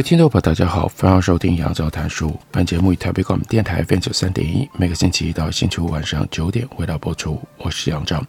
[0.00, 2.34] 位听众朋友，大家好，欢迎收听杨照谈书。
[2.50, 7.38] 本节目以台北广播电台 FM 九三点一，每个星期一到星期五晚上九点为大家播出。
[7.58, 8.24] 我是杨照，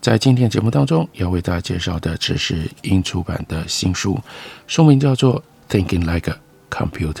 [0.00, 4.18] 在今天节目当中要为大家介绍的，这是英出版的新书，
[4.66, 5.40] 书名叫做
[5.72, 6.36] 《Thinking Like a
[6.68, 7.12] Computer》，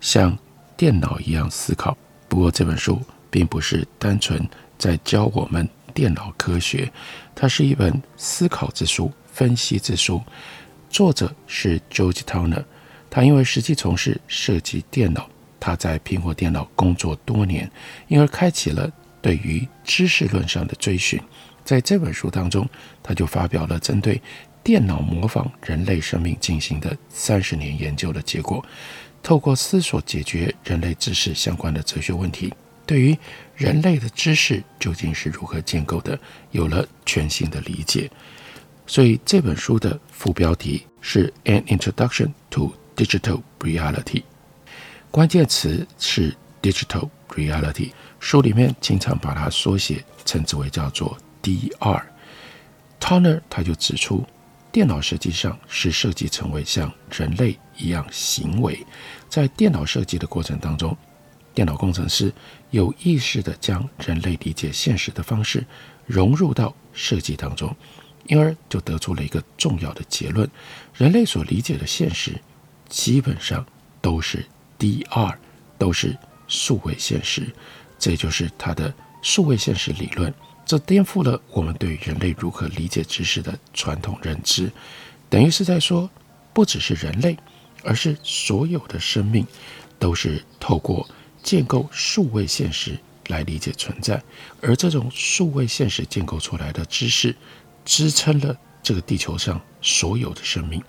[0.00, 0.36] 像
[0.76, 1.96] 电脑一样思考。
[2.26, 4.44] 不过这本书并不是单纯
[4.76, 6.90] 在教我们电脑科学，
[7.32, 10.20] 它是一本思考之书、分析之书。
[10.90, 12.64] 作者是 George Towner。
[13.16, 15.26] 他因为实际从事设计电脑，
[15.58, 17.66] 他在苹果电脑工作多年，
[18.08, 21.18] 因而开启了对于知识论上的追寻。
[21.64, 22.68] 在这本书当中，
[23.02, 24.20] 他就发表了针对
[24.62, 28.62] 电脑模仿人类生命进行的三十年研究的结果，
[29.22, 32.52] 透过思索解决人类知识相关的哲学问题，
[32.84, 33.16] 对于
[33.54, 38.10] 人类的知识究竟是如何建构的，有了全新的理解。
[38.86, 44.22] 所以这本书的副标题是《An Introduction to》Digital reality，
[45.10, 47.90] 关键词是 digital reality。
[48.18, 52.02] 书里面经常把它缩写称之为叫做 DR。
[52.98, 54.24] Toner 他就指出，
[54.72, 58.84] 电脑实际上是设计成为像人类一样行为，
[59.28, 60.96] 在电脑设计的过程当中，
[61.52, 62.32] 电脑工程师
[62.70, 65.66] 有意识地将人类理解现实的方式
[66.06, 67.76] 融入到设计当中，
[68.28, 70.48] 因而就得出了一个重要的结论：
[70.94, 72.40] 人类所理解的现实。
[72.88, 73.64] 基本上
[74.00, 74.44] 都是
[74.78, 75.34] DR，
[75.78, 76.16] 都是
[76.48, 77.46] 数位现实，
[77.98, 78.92] 这就是它的
[79.22, 80.32] 数位现实理论。
[80.64, 84.70] 这颠覆了我们对人类如何理解知识的传统认知，
[85.30, 86.10] 等于是在说，
[86.52, 87.36] 不只是人类，
[87.84, 89.46] 而是所有的生命
[89.98, 91.08] 都是透过
[91.42, 92.98] 建构数位现实
[93.28, 94.20] 来理解存在，
[94.60, 97.36] 而这种数位现实建构出来的知识，
[97.84, 100.82] 支撑了这个地球上所有的生命。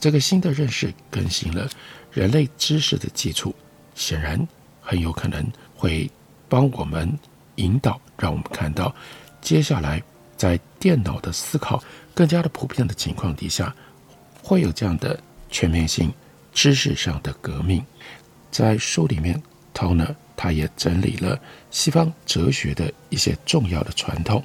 [0.00, 1.68] 这个新的认识更新了
[2.12, 3.54] 人类知识的基础，
[3.94, 4.46] 显然
[4.80, 5.44] 很有可能
[5.74, 6.08] 会
[6.48, 7.18] 帮我们
[7.56, 8.94] 引导，让我们看到
[9.40, 10.00] 接下来
[10.36, 11.82] 在电脑的思考
[12.14, 13.74] 更加的普遍的情况底下，
[14.40, 15.18] 会有这样的
[15.50, 16.12] 全面性
[16.52, 17.84] 知识上的革命。
[18.52, 19.40] 在书里面
[19.74, 21.38] ，Toner 他也整理了
[21.72, 24.42] 西方哲学的一些重要的传统，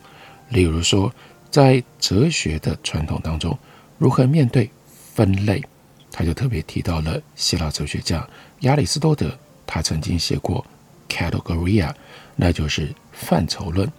[0.49, 1.13] 例如说，
[1.51, 3.57] 在哲学的传统当中，
[3.99, 4.67] 如何面对。
[5.13, 5.63] 分类，
[6.11, 8.27] 他就特别提到了希腊哲学家
[8.61, 9.37] 亚里士多德，
[9.67, 10.65] 他曾经写过
[11.07, 11.93] categoria，
[12.35, 13.91] 那就是范畴论，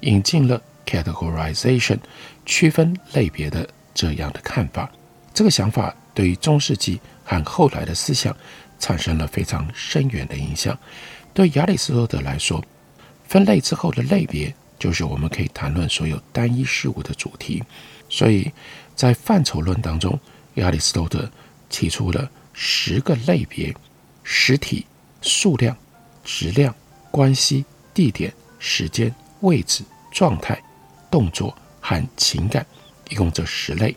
[0.00, 1.98] 引进了 categorization，
[2.46, 4.90] 区分类别的这样的看法。
[5.34, 8.36] 这个想法对于中世纪和后来的思想
[8.78, 10.78] 产生了非常深远的影响。
[11.32, 12.62] 对亚里士多德来说，
[13.26, 17.62] 分类之后的类别就是我们可以谈论所有单一事物的主题。
[18.08, 18.50] 所以
[18.96, 20.18] 在范畴论当中，
[20.54, 21.30] 亚里士多德
[21.68, 23.74] 提出了十个类别：
[24.22, 24.86] 实体、
[25.22, 25.76] 数量、
[26.24, 26.74] 质量、
[27.10, 30.60] 关系、地点、时间、位置、状态、
[31.10, 32.66] 动作和情感，
[33.08, 33.96] 一共这十类。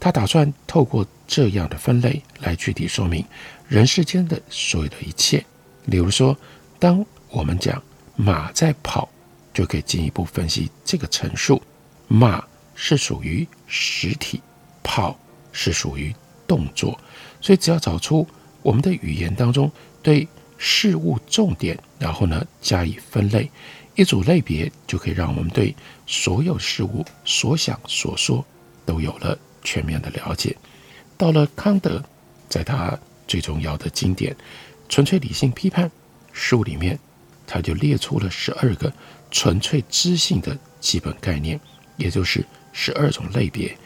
[0.00, 3.24] 他打算透过这样的分类来具体说明
[3.66, 5.44] 人世间的所有的一切。
[5.90, 6.36] 比如说，
[6.78, 7.82] 当我们讲
[8.14, 9.08] 马在跑，
[9.52, 11.60] 就可以进一步分析这个陈述：
[12.06, 12.44] 马
[12.76, 14.40] 是属于实体，
[14.84, 15.18] 跑。
[15.52, 16.14] 是属于
[16.46, 16.98] 动作，
[17.40, 18.26] 所以只要找出
[18.62, 19.70] 我们的语言当中
[20.02, 20.26] 对
[20.56, 23.50] 事物重点，然后呢加以分类，
[23.94, 25.74] 一组类别就可以让我们对
[26.06, 28.44] 所有事物所想所说
[28.84, 30.56] 都有了全面的了解。
[31.16, 32.02] 到了康德，
[32.48, 34.32] 在他最重要的经典
[34.88, 35.86] 《纯粹理性批判》
[36.32, 36.98] 书里面，
[37.46, 38.92] 他就列出了十二个
[39.30, 41.60] 纯粹知性的基本概念，
[41.96, 43.76] 也就是十二种类别。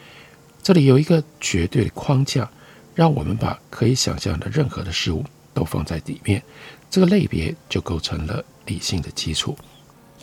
[0.63, 2.49] 这里有一个绝对的框架，
[2.95, 5.21] 让我们把可以想象的任何的事物
[5.53, 6.41] 都放在里面，
[6.89, 9.57] 这个类别就构成了理性的基础。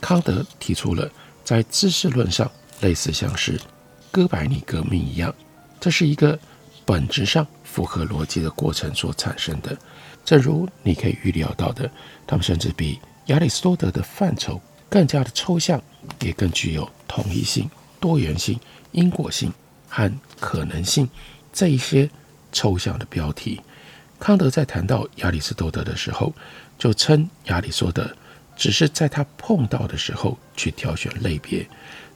[0.01, 1.07] 康德提出了
[1.43, 3.61] 在知识论上类似像是
[4.09, 5.31] 哥白尼革命一样，
[5.79, 6.37] 这是一个
[6.85, 9.77] 本质上符合逻辑的过程所产生的。
[10.25, 11.87] 正如你可以预料到的，
[12.25, 14.59] 他们甚至比亚里士多德的范畴
[14.89, 15.79] 更加的抽象，
[16.19, 18.59] 也更具有统一性、多元性、
[18.91, 19.53] 因果性。
[19.91, 20.09] 和
[20.39, 21.09] 可能性
[21.51, 22.09] 这一些
[22.53, 23.59] 抽象的标题。
[24.17, 26.33] 康德在谈到亚里士多德的时候，
[26.79, 28.15] 就称亚里士多德
[28.55, 31.67] 只是在他碰到的时候去挑选类别。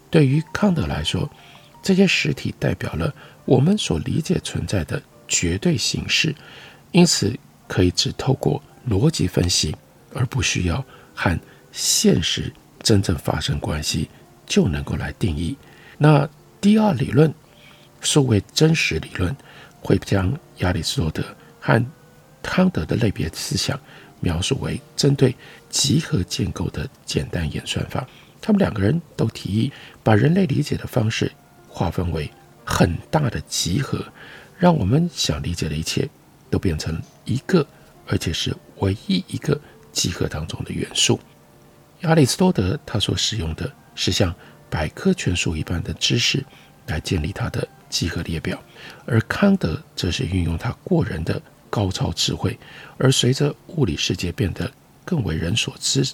[0.10, 1.30] 对于康德来说，
[1.84, 3.14] 这些实体代表了
[3.44, 6.34] 我们所理解存在的绝对形式，
[6.92, 7.38] 因此
[7.68, 9.76] 可以只透过逻辑分析，
[10.14, 11.38] 而不需要和
[11.72, 14.10] 现实真正发生关系，
[14.46, 15.58] 就能够来定义。
[15.98, 16.30] 那
[16.62, 17.34] 第二理论，
[18.06, 19.36] 数位真实理论，
[19.82, 21.24] 会将亚里士多德
[21.60, 21.86] 和
[22.42, 23.78] 康德的类别思想
[24.20, 25.36] 描述为针对
[25.70, 28.08] 集合建构的简单演算法。
[28.40, 29.72] 他们两个人都提议
[30.04, 31.32] 把人类理解的方式
[31.68, 32.30] 划分为
[32.64, 34.06] 很大的集合，
[34.60, 36.08] 让我们想理解的一切
[36.52, 37.66] 都变成一个，
[38.06, 39.60] 而且是唯一一个
[39.92, 41.20] 集合当中的元素。
[42.02, 44.34] 亚里士多德他所使用的是像
[44.70, 46.46] 百科全书一般的知识
[46.86, 48.62] 来建立他的集合列表，
[49.06, 52.60] 而康德则是运用他过人的高超智慧。
[52.98, 54.70] 而随着物理世界变得
[55.06, 56.06] 更为人所知，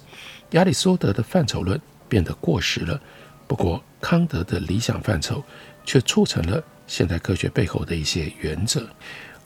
[0.52, 1.82] 亚里士多德的范畴论。
[2.12, 3.00] 变得过时了。
[3.48, 5.42] 不过，康德的理想范畴
[5.86, 8.86] 却促成了现代科学背后的一些原则。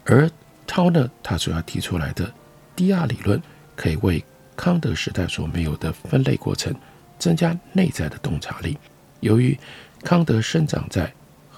[0.04, 0.28] 而
[0.66, 2.34] Tauner 他所要提出来的
[2.76, 3.40] DR 理论，
[3.76, 4.26] 可以为
[4.58, 6.74] 康德时代所没有的分类过程
[7.20, 8.76] 增加内在的洞察力。
[9.20, 9.56] 由于
[10.04, 11.14] 康德生长在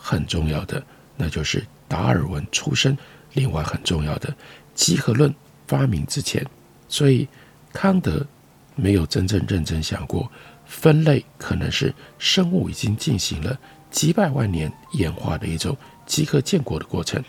[0.10, 0.82] 很重要的，
[1.18, 2.98] 那就是达尔文出生，
[3.34, 4.34] 另外很重要的
[4.74, 5.36] 集合论
[5.68, 6.42] 发明之前，
[6.88, 7.28] 所以
[7.74, 8.26] 康德
[8.74, 10.32] 没有真正认真想过。
[10.66, 13.60] 分类可能是生物已经进行了
[13.92, 15.76] 几百万年演化的一种
[16.06, 17.22] 集合建构的过程。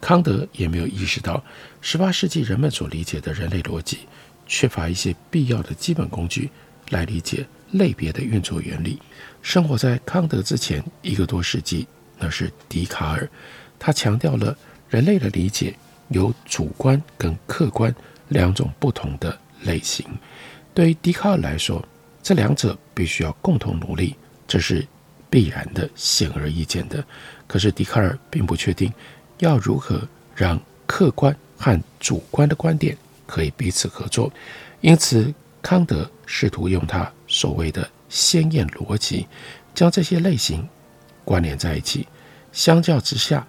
[0.00, 1.44] 康德也没有意识到，
[1.82, 4.08] 十八世纪人们所理解的人类逻辑
[4.46, 6.50] 缺乏一些必要的基本工具
[6.88, 8.98] 来理解类别的运作原理。
[9.42, 11.86] 生活在康德之前一个多世纪，
[12.22, 13.28] 那是笛卡尔，
[13.80, 14.56] 他强调了
[14.88, 15.74] 人类的理解
[16.10, 17.92] 有主观跟客观
[18.28, 20.06] 两种不同的类型。
[20.72, 21.84] 对于笛卡尔来说，
[22.22, 24.14] 这两者必须要共同努力，
[24.46, 24.86] 这是
[25.28, 27.04] 必然的、显而易见的。
[27.48, 28.92] 可是笛卡尔并不确定
[29.38, 30.00] 要如何
[30.36, 32.96] 让客观和主观的观点
[33.26, 34.32] 可以彼此合作，
[34.80, 39.26] 因此康德试图用他所谓的先验逻辑，
[39.74, 40.68] 将这些类型
[41.32, 42.06] 关联在一起。
[42.52, 43.46] 相较之下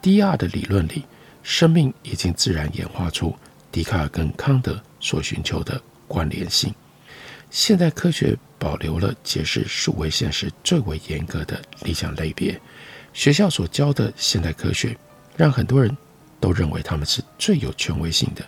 [0.00, 1.04] ，DR 的理论里，
[1.42, 3.36] 生命已经自然演化出
[3.70, 5.78] 笛卡尔跟康德所寻求的
[6.08, 6.74] 关联性。
[7.50, 12.58] 现代科学保留了解释数位现实最为严格的理想类别。
[13.12, 14.96] 学校所教的现代科学，
[15.36, 15.94] 让很多人
[16.40, 18.42] 都认为他们是最有权威性的。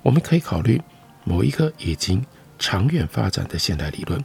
[0.00, 0.80] 我们可以考虑
[1.24, 2.24] 某一个已经
[2.58, 4.18] 长远发展的现代理论，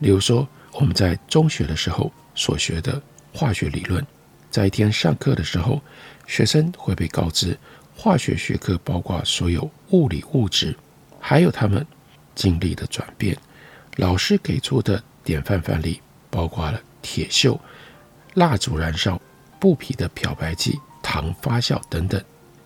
[0.00, 3.00] 例如说我们在中学的时候所学的
[3.32, 4.04] 化学理论。
[4.50, 5.80] 在一天上课的时候，
[6.26, 7.56] 学生会被告知，
[7.96, 10.76] 化学学科包括所有物理物质，
[11.20, 11.86] 还有它们
[12.34, 13.36] 经历的转变。
[13.96, 16.00] 老师给出的典范范例
[16.30, 17.58] 包括了铁锈、
[18.34, 19.20] 蜡烛燃烧、
[19.58, 22.20] 布匹的漂白剂、糖发酵等等。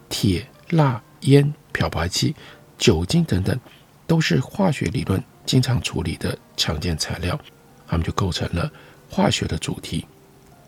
[0.08, 2.34] 铁、蜡、烟、漂白剂、
[2.78, 3.58] 酒精等等，
[4.06, 7.38] 都是化学理论经常处理的常见材料，
[7.86, 8.70] 它们就构成了
[9.10, 10.06] 化学的主题。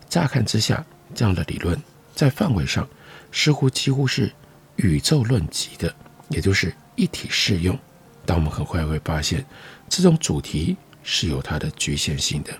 [0.09, 1.79] 乍看之下，这样的理论
[2.15, 2.87] 在范围上
[3.31, 4.31] 似乎几乎是
[4.77, 5.93] 宇宙论级的，
[6.29, 7.77] 也就是一体适用。
[8.25, 9.45] 但我们很快会发现，
[9.87, 12.51] 这种主题是有它的局限性的。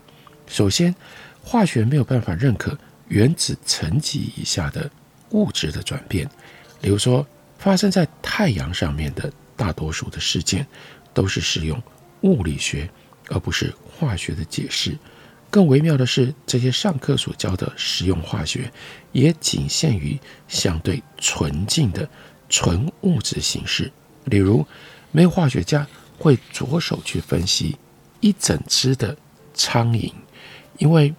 [0.48, 0.96] 首先，
[1.44, 2.78] 化学没有办法认可
[3.10, 4.90] 原子层级以下的
[5.32, 6.30] 物质的转变。
[6.82, 7.26] 例如说，
[7.58, 10.66] 发生在太阳上面的大多数的事件，
[11.14, 11.82] 都是使用
[12.22, 12.90] 物理学
[13.30, 14.98] 而不是化学的解释。
[15.58, 18.72] 更微妙的是，这些上课所教的实用化学，
[19.12, 20.16] 也仅限于
[20.48, 22.08] 相对纯净的
[22.48, 23.92] 纯物质形式。
[24.26, 24.64] 例如，
[25.12, 25.88] 没有化学家
[26.20, 27.76] 会着手去分析
[28.20, 29.18] 一整只的
[29.56, 30.14] 苍蝇，
[30.78, 31.12] 因为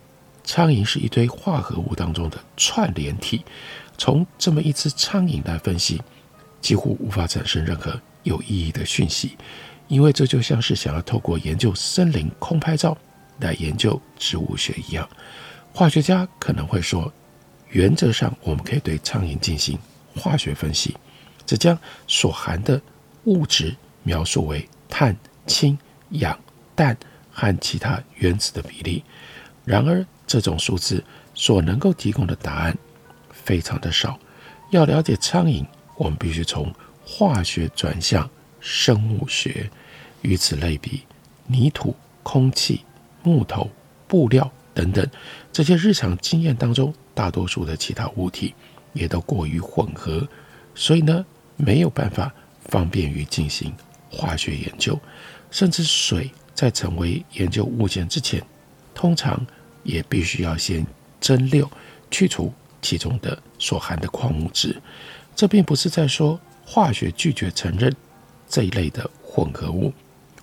[0.45, 3.45] 苍蝇是一堆化合物当中的串联体。
[3.97, 6.00] 从这么一只苍蝇来分析，
[6.61, 9.37] 几乎无法产生任何有意义的讯息，
[9.88, 12.97] 因为这就像是想要透过研究森林空拍照
[13.38, 15.09] 来研究植物学一样。
[15.73, 17.12] 化学家可能会说，
[17.71, 19.78] 原则上我们可以对苍蝇进行
[20.16, 20.97] 化学分析，
[21.47, 22.80] 这将所含的。
[23.25, 25.14] 物质描述为碳、
[25.47, 25.76] 氢、
[26.11, 26.38] 氧、
[26.75, 26.97] 氮
[27.30, 29.04] 和其他原子的比例。
[29.66, 31.04] 然而，这种数字
[31.35, 32.78] 所能够提供的答案
[33.30, 34.18] 非常的少。
[34.71, 35.66] 要了解苍蝇，
[35.97, 36.73] 我们必须从
[37.04, 38.30] 化学转向
[38.61, 39.68] 生物学。
[40.23, 41.02] 与此类比，
[41.47, 42.83] 泥土、空气、
[43.22, 43.70] 木头、
[44.06, 45.06] 布料等等
[45.52, 48.54] 这些日常经验当中大多数的其他物体
[48.92, 50.26] 也都过于混合，
[50.75, 51.25] 所以呢，
[51.56, 52.32] 没有办法
[52.66, 53.75] 方便于进行
[54.10, 54.98] 化学研究。
[55.50, 58.42] 甚至水在成为研究物件之前，
[58.94, 59.46] 通常
[59.82, 60.87] 也必须要先
[61.20, 61.66] 蒸馏，
[62.10, 64.80] 去除其中的所含的矿物质。
[65.34, 67.94] 这并不是在说化学拒绝承认
[68.48, 69.92] 这一类的混合物，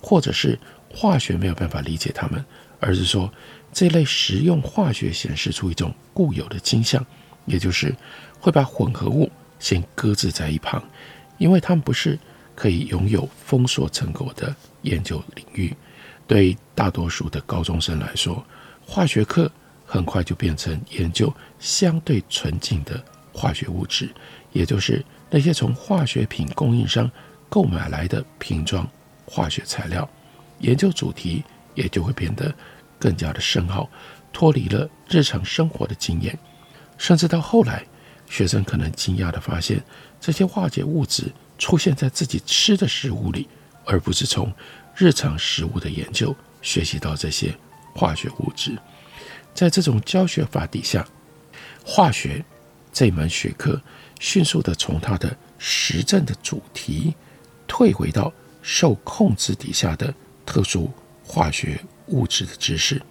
[0.01, 0.57] 或者是
[0.91, 2.43] 化学没有办法理解它们，
[2.85, 3.31] 而是说。
[3.77, 7.05] 这类实用化学显示出一种固有的倾向，
[7.43, 7.93] 也就是
[8.39, 10.81] 会把混合物先搁置在一旁，
[11.37, 12.17] 因为它们不是
[12.55, 15.75] 可以拥有丰硕成果的研究领域。
[16.25, 18.41] 对大多数的高中生来说，
[18.87, 19.51] 化学课
[19.85, 24.09] 很快就变成研究相对纯净的化学物质，
[24.53, 27.11] 也就是那些从化学品供应商
[27.49, 28.89] 购买来的瓶装
[29.25, 30.09] 化学材料。
[30.59, 32.55] 研究主题也就会变得。
[33.05, 33.87] 更加的深奥，
[34.33, 36.35] 脱离了日常生活的经验，
[36.97, 37.85] 甚至到后来，
[38.27, 39.79] 学生可能惊讶地发现，
[40.19, 43.47] 这些化学物质出现在自己吃的食物里，
[43.85, 44.51] 而不是从
[44.95, 47.55] 日常食物的研究学习到这些
[47.93, 48.75] 化学物质。
[49.53, 51.07] 在这种教学法底下，
[51.85, 52.43] 化学
[52.91, 53.79] 这门学科
[54.19, 57.13] 迅速地从它的实证的主题，
[57.67, 58.33] 退回到
[58.63, 60.11] 受控制底下的
[60.43, 60.91] 特殊
[61.23, 61.79] 化学。
[62.07, 63.01] 物质的知识，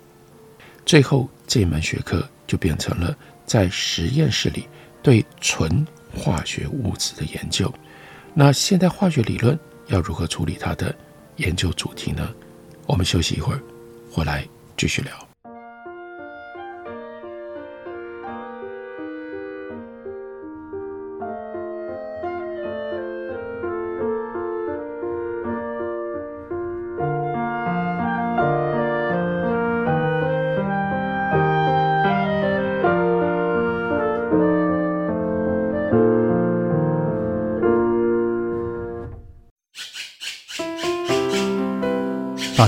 [0.86, 4.68] 最后这门学科就变成了在实验室里
[5.02, 7.72] 对纯化学物质的研究。
[8.32, 9.58] 那现代化学理论
[9.88, 10.94] 要如何处理它的
[11.36, 12.28] 研究主题呢？
[12.86, 13.60] 我们休息一会儿，
[14.10, 14.46] 回来
[14.76, 15.33] 继续聊。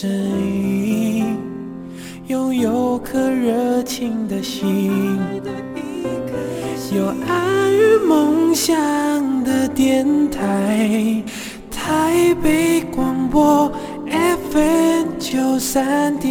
[0.00, 1.36] 声音，
[2.28, 4.90] 拥有颗热情的心，
[6.96, 8.72] 有爱与梦想
[9.44, 11.22] 的电台，
[11.70, 13.70] 台北广播
[14.50, 16.29] FM 九三点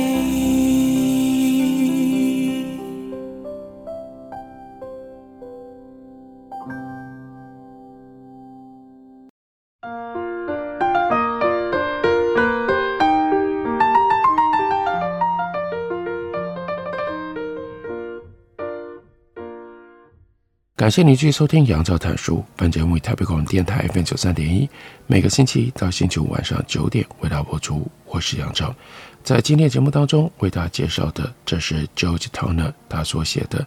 [20.90, 22.38] 感谢您继续收听《杨照谈书》。
[22.56, 24.68] 本节目以台北广播电台 FM 九三点一，
[25.06, 27.88] 每个星期一到星期五晚上九点为大家播出。
[28.08, 28.76] 我是杨照，
[29.24, 33.60] 在今天节目当中为大家介绍的，这是 George Towner 他所写的《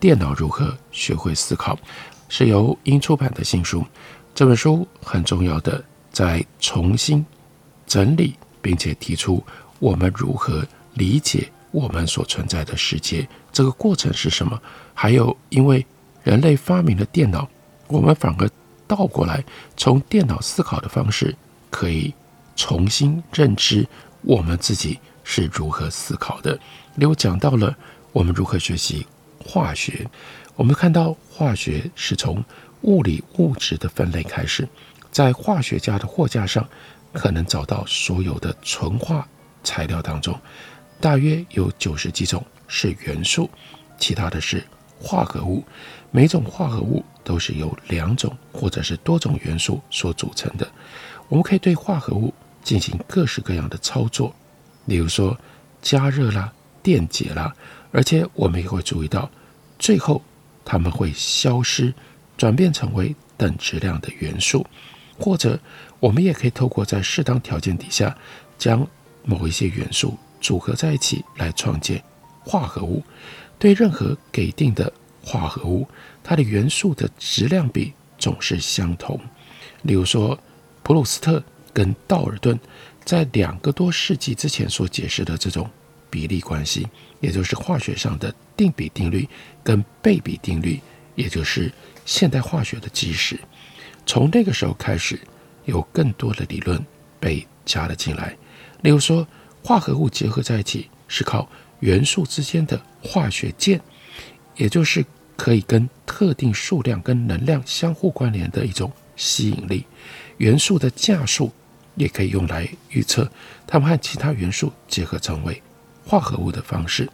[0.00, 1.74] 电脑如何学会思考》，
[2.30, 3.84] 是由英出版的新书。
[4.34, 7.26] 这本书很重要的，在重新
[7.86, 9.44] 整理并且提出
[9.80, 14.58] 我们如何理解我们所存在的世界，这个过程是什么？
[14.94, 15.84] 还有因为。
[16.24, 17.48] 人类发明了电脑，
[17.86, 18.50] 我们反而
[18.86, 19.44] 倒过来，
[19.76, 21.36] 从电脑思考的方式，
[21.70, 22.12] 可以
[22.56, 23.86] 重新认知
[24.22, 26.54] 我们自己是如何思考的。
[26.94, 27.76] 例如讲到了
[28.12, 29.06] 我们如何学习
[29.38, 30.08] 化学，
[30.56, 32.42] 我们看到化学是从
[32.82, 34.66] 物理物质的分类开始，
[35.10, 36.66] 在化学家的货架上，
[37.12, 39.28] 可能找到所有的纯化
[39.62, 40.38] 材料当中，
[41.00, 43.50] 大约有九十几种是元素，
[43.98, 44.64] 其他的是
[45.00, 45.62] 化合物。
[46.16, 50.70] 每种化合物都是由两种或者是多种元素所组成的。
[51.28, 54.32] 我们可以对化合物进行各式各样的操作，
[54.84, 55.36] 例如说
[55.82, 56.52] 加热啦、
[56.84, 57.52] 电解啦，
[57.90, 59.28] 而且我们也会注意到，
[59.76, 60.22] 最后
[60.64, 61.92] 它们会消失，
[62.36, 64.64] 转变成为等质量的元素。
[65.18, 65.58] 或者，
[65.98, 68.16] 我们也可以透过在适当条件底下，
[68.56, 68.86] 将
[69.24, 72.00] 某一些元素组合在一起来创建
[72.44, 73.02] 化合物。
[73.58, 74.92] 对任何给定的
[75.24, 75.88] 化合物，
[76.22, 79.18] 它的元素的质量比总是相同。
[79.82, 80.38] 例如说，
[80.82, 82.58] 普鲁斯特跟道尔顿
[83.04, 85.68] 在两个多世纪之前所解释的这种
[86.10, 86.86] 比例关系，
[87.20, 89.28] 也就是化学上的定比定律
[89.62, 90.80] 跟倍比定律，
[91.14, 91.72] 也就是
[92.04, 93.38] 现代化学的基石。
[94.06, 95.18] 从那个时候开始，
[95.64, 96.84] 有更多的理论
[97.18, 98.36] 被加了进来。
[98.82, 99.26] 例如说，
[99.62, 101.48] 化合物结合在一起是靠
[101.80, 103.80] 元素之间的化学键，
[104.56, 105.04] 也就是
[105.36, 109.84] 可以跟特定数量跟能量相互关联的一种吸引力。
[110.38, 111.52] 元素的价数
[111.96, 113.30] 也可以用来预测
[113.66, 115.62] 它们和其他元素结合成为
[116.04, 117.08] 化合物的方式。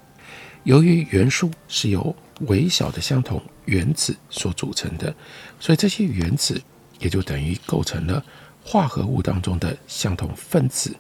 [0.65, 5.15] 由于元素是由微小的相同原子所组成的，
[5.59, 6.61] 所以这些原子
[6.99, 8.23] 也就等于构成了
[8.63, 10.95] 化合物当中的相同分子。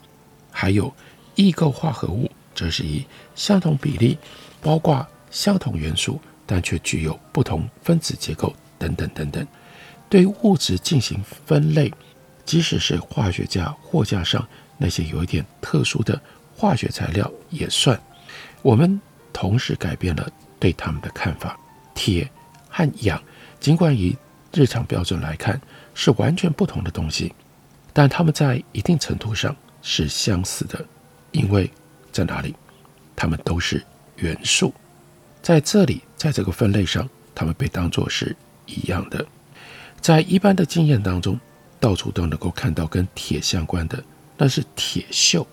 [0.50, 0.92] 还有
[1.34, 3.04] 异构化合物，则是以
[3.34, 4.18] 相同比例，
[4.60, 6.20] 包括相同元素，
[6.50, 9.46] 但却具有不同分子结构等等等等。
[10.08, 11.92] 对物质进行分类，
[12.44, 14.44] 即使是化学家货架上
[14.76, 16.20] 那些有一点特殊的
[16.56, 17.96] 化学材料也算。
[18.62, 19.00] 我们
[19.32, 20.28] 同时改变了
[20.58, 21.56] 对它们的看法。
[21.94, 22.28] 铁
[22.68, 23.22] 和氧，
[23.60, 24.16] 尽管以
[24.52, 25.60] 日常标准来看
[25.94, 27.32] 是完全不同的东西，
[27.92, 29.54] 但它们在一定程度上。
[29.82, 30.84] 是相似的，
[31.30, 31.70] 因为
[32.12, 32.54] 在哪里，
[33.16, 33.82] 它们都是
[34.16, 34.74] 元素，
[35.42, 39.24] 在这里，在这个分类上，它们被当作是一样的。
[40.00, 41.38] 在一般的经验当中，
[41.78, 44.02] 到处都能够看到跟铁相关的，
[44.36, 45.46] 那是铁锈，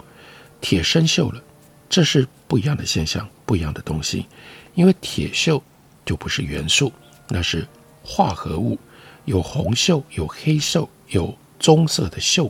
[0.62, 1.42] 铁生锈了，
[1.90, 4.26] 这是不一样的现象，不一样的东西。
[4.74, 5.62] 因为铁锈
[6.06, 6.92] 就不是元素，
[7.30, 7.68] 那是
[8.04, 8.78] 化合物，
[9.26, 12.50] 有红锈，有黑锈，有棕色的锈。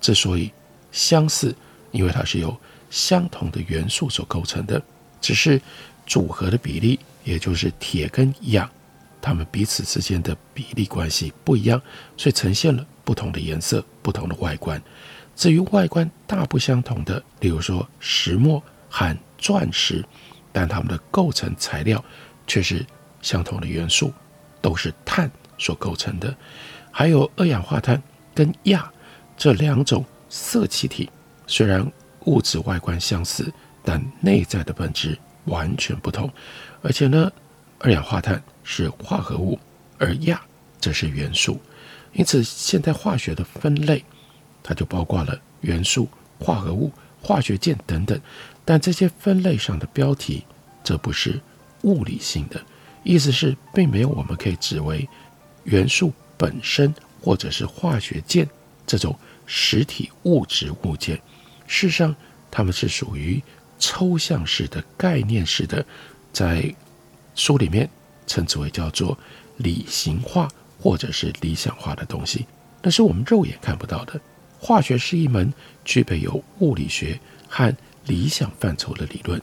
[0.00, 0.52] 之所以
[0.92, 1.54] 相似，
[1.90, 2.56] 因为它是由
[2.90, 4.80] 相同的元素所构成的，
[5.20, 5.60] 只是
[6.06, 8.68] 组合的比例，也就是铁跟氧，
[9.20, 11.80] 它们彼此之间的比例关系不一样，
[12.16, 14.80] 所以呈现了不同的颜色、不同的外观。
[15.34, 20.04] 至于外观大不相同的，例如说石墨和钻石，
[20.52, 22.02] 但它们的构成材料
[22.46, 22.84] 却是
[23.20, 24.12] 相同的元素，
[24.60, 26.34] 都是碳所构成的。
[26.90, 28.00] 还有二氧化碳
[28.34, 28.82] 跟氩
[29.36, 30.04] 这两种。
[30.36, 31.08] 色气体
[31.46, 31.88] 虽然
[32.24, 33.52] 物质外观相似，
[33.84, 36.30] 但内在的本质完全不同。
[36.82, 37.32] 而且呢，
[37.78, 39.58] 二氧化碳是化合物，
[39.98, 40.38] 而氬
[40.80, 41.60] 则是元素。
[42.12, 44.04] 因此，现代化学的分类，
[44.62, 48.20] 它就包括了元素、化合物、化学键等等。
[48.64, 50.44] 但这些分类上的标题，
[50.82, 51.40] 这不是
[51.82, 52.60] 物理性的，
[53.02, 55.08] 意思是并没有我们可以指为
[55.64, 58.48] 元素本身，或者是化学键
[58.86, 59.16] 这种。
[59.46, 61.20] 实体物质物件，
[61.66, 62.16] 事实上，
[62.50, 63.42] 它们是属于
[63.86, 65.84] 抽象式的概念式的，
[66.32, 66.74] 在
[67.34, 67.86] 书里面
[68.26, 69.18] 称之为叫做
[69.58, 70.48] 理型化
[70.80, 72.46] 或者是理想化的东西，
[72.80, 74.18] 那是我们肉眼看不到的。
[74.58, 75.52] 化学是一门
[75.84, 79.38] 具备有物理学和理想范畴的理论，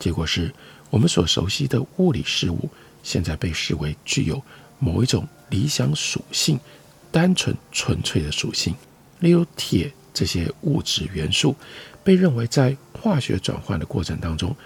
[0.00, 0.52] 结果是
[0.90, 2.68] 我们所熟悉的物理事物，
[3.04, 4.42] 现在被视为具有
[4.80, 6.58] 某一种理想属性，
[7.12, 8.74] 单纯纯粹的属性。
[9.20, 11.54] 例如铁这些物质元素，
[12.02, 14.56] 被认为在化学转换的过程当中，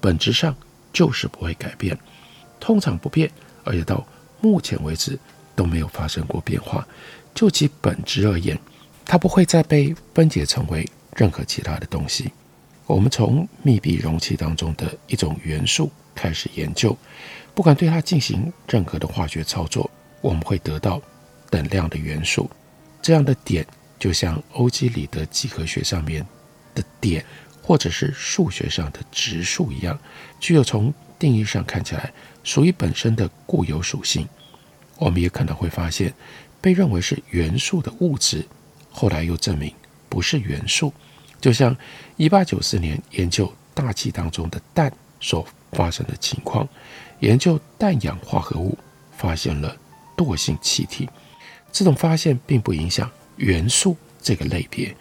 [0.00, 0.56] 本质上
[0.92, 1.98] 就是不会改变，
[2.58, 3.30] 通常不变，
[3.64, 4.06] 而且到
[4.40, 5.18] 目前为止
[5.54, 6.86] 都没有发生过变化。
[7.34, 8.58] 就其本质而言，
[9.04, 12.30] 它不会再被分解成为任何其他的东西。
[12.86, 16.96] 我们从密闭容器当中的一种元素开始研究，
[17.54, 21.00] 不管对它进行任何的化学操作，我们会得到
[21.48, 22.50] 等量的元素，
[23.00, 23.66] 这样的点。
[24.02, 26.26] 就像欧几里得几何学上面
[26.74, 27.24] 的点，
[27.62, 29.96] 或者是数学上的质数一样，
[30.40, 32.12] 具有从定义上看起来
[32.42, 34.28] 属于本身的固有属性。
[34.96, 36.12] 我们也可能会发现，
[36.60, 38.44] 被认为是元素的物质，
[38.90, 39.72] 后来又证明
[40.08, 40.92] 不是元素。
[41.40, 41.76] 就像
[42.16, 46.68] 一八九四年研究大气当中的氮所发生的情况，
[47.20, 48.76] 研究氮氧化合物
[49.16, 49.76] 发现了
[50.16, 51.08] 惰性气体。
[51.70, 53.08] 这种发现并不影响。
[53.36, 54.94] 元素这个类别，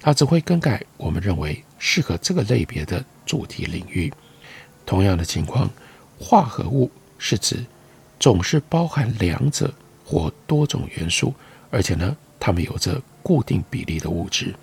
[0.00, 4.12] 它只会更改我们认为适合这个类别的主题领域。
[4.84, 5.70] 同样的情况，
[6.18, 7.64] 化合物是指
[8.20, 9.72] 总是包含两者
[10.04, 11.34] 或多种元素，
[11.70, 14.54] 而且呢，它们有着固定比例的物质。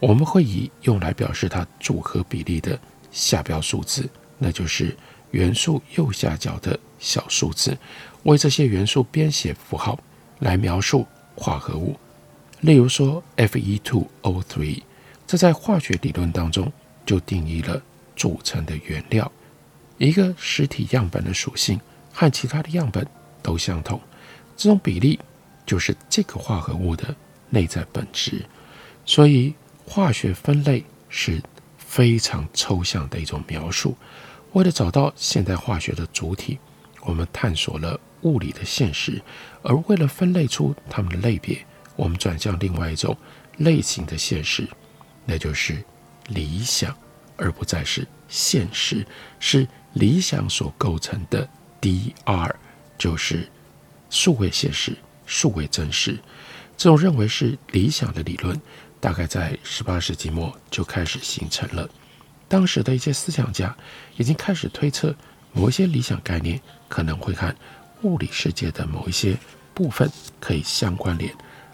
[0.00, 2.78] 我们会以用来表示它组合比例的
[3.10, 4.96] 下标数字，那就是
[5.32, 7.76] 元素右下角的小数字，
[8.22, 9.98] 为这些元素编写符号
[10.40, 11.96] 来描述化合物。
[12.60, 14.82] 例如说，Fe2O3，
[15.26, 16.72] 这在化学理论当中
[17.06, 17.80] 就定义了
[18.16, 19.30] 组成的原料。
[19.96, 21.80] 一个实体样本的属性
[22.12, 23.06] 和其他的样本
[23.42, 24.00] 都相同，
[24.56, 25.18] 这种比例
[25.64, 27.14] 就是这个化合物的
[27.48, 28.44] 内在本质。
[29.04, 29.54] 所以，
[29.86, 31.40] 化学分类是
[31.76, 33.96] 非常抽象的一种描述。
[34.52, 36.58] 为了找到现代化学的主体，
[37.02, 39.22] 我们探索了物理的现实；
[39.62, 41.64] 而为了分类出它们的类别，
[41.98, 43.16] 我们转向另外一种
[43.56, 44.64] 类型的现实，
[45.26, 45.82] 那就是
[46.28, 46.96] 理想，
[47.36, 49.04] 而不再是现实，
[49.40, 51.48] 是理想所构成的
[51.80, 52.54] DR，
[52.96, 53.50] 就是
[54.10, 56.16] 数位现实、数位真实。
[56.76, 58.58] 这种认为是理想的理论。
[59.00, 61.88] 大概在十八世纪末就开始形成了。
[62.48, 63.76] 当时的一些思想家
[64.16, 65.14] 已经开始推测，
[65.52, 67.54] 某一些理想概念可能会和
[68.02, 69.36] 物理世界的某一些
[69.72, 71.32] 部分可以相关联，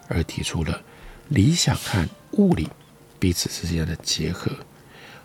[0.09, 0.83] 而提出了
[1.29, 2.69] 理想和物理
[3.19, 4.51] 彼此之间的结合。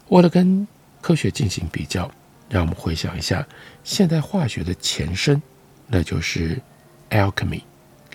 [0.09, 0.67] 为了跟
[1.01, 2.09] 科学进行比较，
[2.49, 3.47] 让我们回想一下
[3.83, 5.41] 现代化学的前身，
[5.87, 6.61] 那就是
[7.09, 7.61] alchemy，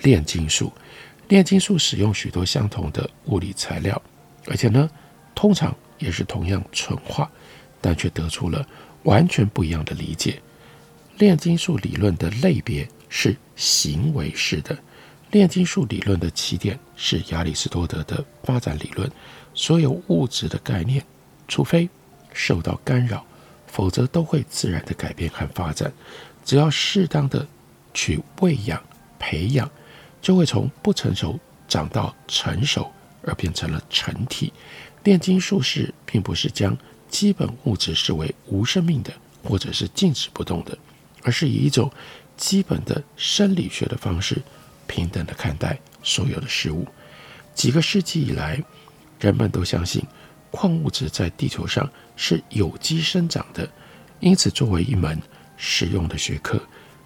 [0.02, 0.72] 炼金术。
[1.28, 4.00] 炼金术使用许多相同的物理材料，
[4.46, 4.90] 而且呢，
[5.34, 7.30] 通常也是同样纯化，
[7.80, 8.66] 但却得出了
[9.04, 10.42] 完全不一样的理解。
[11.16, 14.76] 炼金术理论的类别是行为式的。
[15.34, 19.10] 炼金术理论的起点是亚里士多德的发展理论，
[19.52, 21.04] 所有物质的概念，
[21.48, 21.90] 除非
[22.32, 23.26] 受到干扰，
[23.66, 25.92] 否则都会自然的改变和发展。
[26.44, 27.44] 只要适当的
[27.92, 28.80] 去喂养、
[29.18, 29.68] 培养。
[30.22, 32.90] 就会从不成熟长到成熟，
[33.24, 34.50] 而变成了成体。
[35.02, 36.74] 炼金术士并不是将
[37.10, 40.78] 基本物质视为无生命的，或者是静止不动的，
[41.24, 41.92] 而是以一种
[42.38, 44.40] 基本的生理学的方式，
[44.86, 46.86] 平等的看待所有的事物。
[47.54, 48.62] 几个世纪以来，
[49.20, 50.02] 人们都相信
[50.50, 53.68] 矿物质在地球上是有机生长的，
[54.20, 55.20] 因此作为一门
[55.56, 56.60] 实用的学科，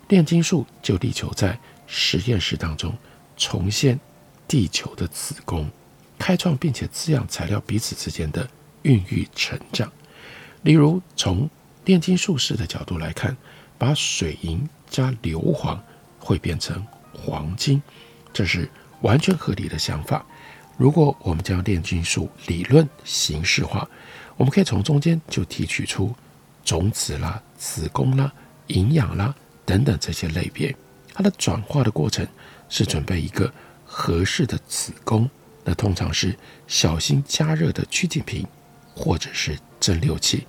[0.08, 2.94] 炼金术就力求在实验室当中。
[3.36, 4.00] 重现
[4.48, 5.70] 地球的子宫，
[6.18, 8.48] 开创并且滋养材料彼此之间的
[8.82, 9.92] 孕育成长。
[10.62, 11.48] 例如，从
[11.84, 13.36] 炼金术士的角度来看，
[13.78, 15.78] 把水银加硫磺
[16.18, 16.84] 会变成
[17.20, 17.82] 黄金，
[18.32, 18.68] 这是
[19.02, 20.24] 完全合理的想法。
[20.76, 23.88] 如果我们将炼金术理论形式化，
[24.36, 26.14] 我们可以从中间就提取出
[26.64, 28.32] 种子啦、子宫啦、
[28.68, 29.34] 营养啦
[29.66, 30.74] 等等这些类别，
[31.12, 32.26] 它的转化的过程。
[32.70, 33.50] 是准备一个
[33.82, 35.26] 合适的子宫，
[35.64, 38.46] 那通常是小心加热的曲径瓶，
[38.94, 40.46] 或者是蒸馏器，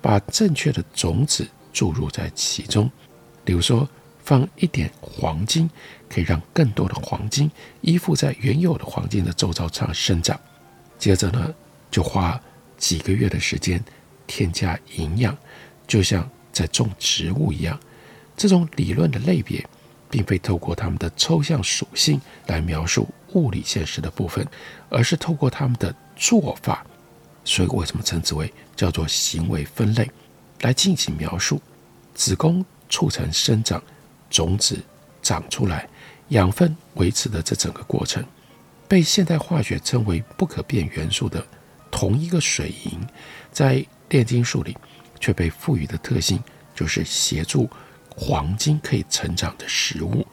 [0.00, 2.90] 把正确的种子注入在其中。
[3.44, 3.88] 比如说，
[4.22, 5.68] 放一点黄金，
[6.08, 10.38] 可以让更多的黄金依附在原有的黄金的周遭上生长。
[10.98, 11.54] 接着呢，
[11.90, 12.40] 就花
[12.78, 13.82] 几个月的时间
[14.26, 15.36] 添加营养，
[15.86, 17.78] 就像在种植物一样。
[18.36, 19.64] 这种理论的类别。
[20.12, 24.46] 并非透过他们的抽象属性来描述物理现实的部分，
[24.90, 26.84] 而是透过他们的做法，
[27.44, 30.10] 所以为什么称之为叫做行为分类，
[30.60, 31.62] 来进行描述。
[32.14, 33.82] 子宫促成生长，
[34.32, 34.82] 种子
[35.22, 35.86] 长出来，
[36.30, 38.24] 养分维持的这整个过程，
[38.88, 41.46] 被现代化学称为不可变元素的
[41.90, 42.98] 同一个水银，
[43.52, 44.76] 在炼金术里
[45.20, 46.42] 却被赋予的特性
[46.74, 47.68] 就是协助。
[48.14, 50.26] 黄金可以成长的食物，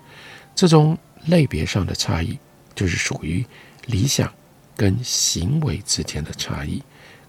[0.54, 2.38] 这种类别上的差异，
[2.76, 3.46] 就是属于
[3.86, 4.30] 理想
[4.76, 6.84] 跟行为之间的差异。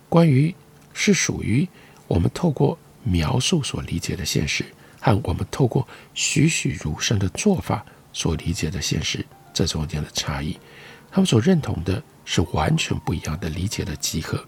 [0.09, 0.53] 关于
[0.93, 1.69] 是属于
[2.09, 4.65] 我们透过描述所理解的现实，
[5.01, 10.59] 和我们透过栩栩如生的做法所理解的现实，这中间的差异，
[11.11, 14.43] 他们所认同的是完全不一样的理解的集合。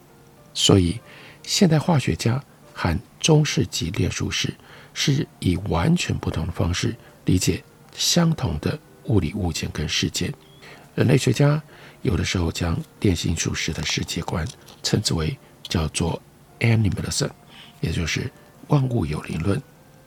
[0.54, 1.00] 所以，
[1.42, 4.54] 现代化学家和中世纪炼术士。
[4.94, 7.64] 是以完全不同的方式理解
[7.96, 10.30] 相同的物理物件跟事件。
[10.94, 11.62] 人类学家
[12.02, 14.46] 有的时候将炼金术士的世界观
[14.82, 15.34] 称之为
[15.66, 16.20] 叫做
[16.60, 17.30] animalism，
[17.80, 18.30] 也就是
[18.68, 19.58] 万物有灵论，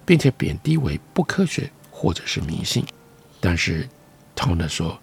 [0.05, 2.85] 并且贬低为不科学或者是迷信。
[3.39, 3.87] 但是
[4.35, 4.99] Toner 说，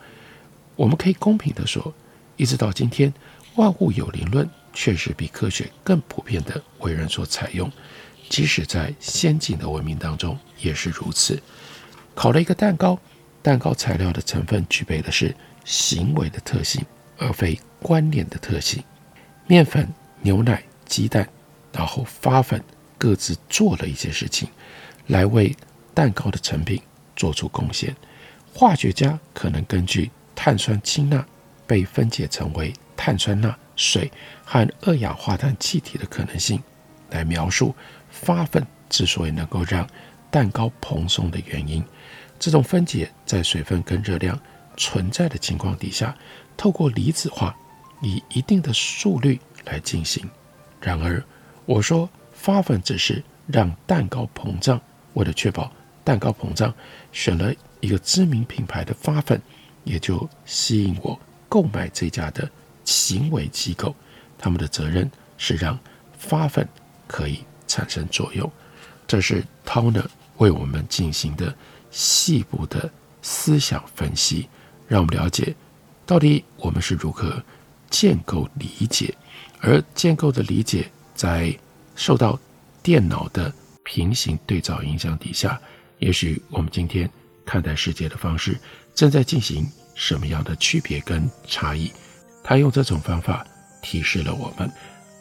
[0.76, 1.92] 我们可以公平的说，
[2.36, 3.12] 一直到今天，
[3.56, 7.70] 万物有灵论确实比科学更普遍的为人所采用。
[8.28, 11.40] 即使在先进的文明当中也是如此。
[12.14, 12.98] 烤了一个蛋糕，
[13.42, 15.34] 蛋糕材料的成分具备的是
[15.64, 16.82] 行为的特性，
[17.18, 18.82] 而非观念的特性。
[19.46, 19.86] 面粉、
[20.22, 21.28] 牛奶、鸡蛋，
[21.72, 22.62] 然后发粉，
[22.96, 24.48] 各自做了一些事情，
[25.12, 25.55] 来为
[25.92, 26.81] 蛋糕的成品
[27.14, 27.94] 做出贡献。
[28.55, 31.22] 化学家可能根据碳酸氢钠
[31.66, 34.11] 被分解成为碳酸钠、水
[34.42, 36.62] 和二氧化碳气体的可能性，
[37.11, 37.75] 来描述。
[38.09, 39.87] 发粉之所以能够让
[40.31, 41.85] 蛋糕蓬松的原因。
[42.38, 44.38] 这种分解在水分跟热量
[44.77, 46.14] 存在的情况底下，
[46.57, 47.55] 透过离子化
[48.01, 50.29] 以一定的速率来进行。
[50.81, 51.22] 然而，
[51.64, 54.81] 我说发粉只是让蛋糕膨胀，
[55.14, 55.70] 为了确保
[56.05, 56.72] 蛋糕膨胀，
[57.12, 59.40] 选了一个知名品牌的发粉，
[59.85, 62.51] 也就吸引我购买这家的
[62.85, 63.94] 行为机构。
[64.38, 65.79] 他们的责任是让
[66.18, 66.68] 发粉
[67.07, 68.51] 可以产生作用。
[69.07, 70.07] 这是 Toner
[70.38, 71.55] 为我们进行的
[71.90, 74.48] 细部的思想分析，
[74.88, 75.55] 让我们了解
[76.05, 77.42] 到底我们是如何
[77.90, 79.14] 建构理解，
[79.61, 81.57] 而建构的理解在
[81.94, 82.38] 受到
[82.83, 83.53] 电脑的
[83.85, 85.61] 平行对照影响底下，
[85.99, 87.09] 也许我们今天
[87.45, 88.59] 看待世界的方式
[88.95, 91.90] 正在进行什么样的区别跟差异。
[92.45, 93.47] 他用这种方法
[93.83, 94.71] 提示了我们。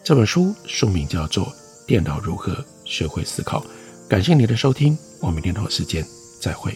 [0.04, 1.46] 这本书书名叫做
[1.86, 3.62] 《电脑如何学会思考》。
[4.10, 6.04] 感谢您的收听，我们明天同一时间
[6.42, 6.76] 再会。